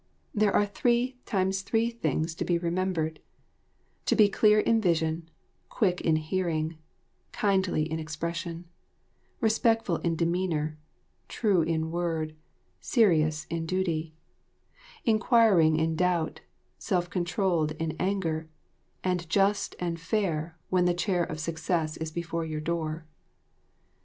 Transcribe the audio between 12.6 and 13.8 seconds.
Serious in